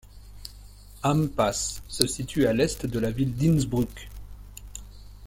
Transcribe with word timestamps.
Ampass 1.03 1.83
se 1.87 2.07
situe 2.07 2.47
à 2.47 2.53
l'est 2.53 2.87
de 2.87 2.97
la 2.97 3.11
ville 3.11 3.35
d'Innsbruck. 3.35 4.09